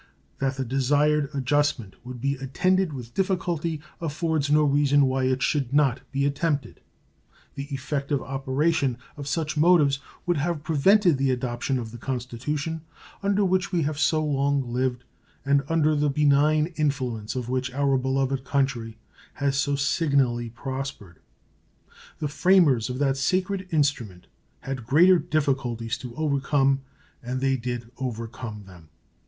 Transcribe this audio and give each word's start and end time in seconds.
That 0.39 0.55
the 0.57 0.65
desired 0.65 1.29
adjustment 1.31 1.93
would 2.03 2.19
be 2.19 2.33
attended 2.37 2.91
with 2.91 3.13
difficulty 3.13 3.81
affords 3.99 4.49
no 4.49 4.63
reason 4.63 5.05
why 5.05 5.25
it 5.25 5.43
should 5.43 5.73
not 5.73 5.99
be 6.11 6.25
attempted. 6.25 6.79
The 7.53 7.65
effective 7.65 8.19
operation 8.19 8.97
of 9.15 9.27
such 9.27 9.57
motives 9.57 9.99
would 10.25 10.37
have 10.37 10.63
prevented 10.63 11.19
the 11.19 11.29
adoption 11.29 11.77
of 11.77 11.91
the 11.91 11.99
Constitution 11.99 12.81
under 13.21 13.45
which 13.45 13.71
we 13.71 13.83
have 13.83 13.99
so 13.99 14.25
long 14.25 14.73
lived 14.73 15.03
and 15.45 15.61
under 15.69 15.95
the 15.95 16.09
benign 16.09 16.73
influence 16.77 17.35
of 17.35 17.47
which 17.47 17.71
our 17.71 17.95
beloved 17.95 18.43
country 18.43 18.97
has 19.33 19.55
so 19.55 19.75
signally 19.75 20.49
prospered. 20.49 21.19
The 22.17 22.27
framers 22.27 22.89
of 22.89 22.97
that 22.97 23.17
sacred 23.17 23.67
instrument 23.71 24.25
had 24.61 24.87
greater 24.87 25.19
difficulties 25.19 25.95
to 25.99 26.15
overcome, 26.15 26.81
and 27.21 27.39
they 27.39 27.55
did 27.55 27.91
overcome 27.99 28.63
them. 28.65 28.89